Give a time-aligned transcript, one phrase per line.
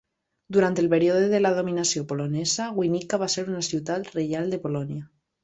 [0.55, 5.07] Durant el període de la dominació polonesa, Winnica va ser una ciutat reial de Polònia.